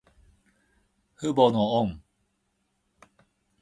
[1.15, 2.01] 父母の恩。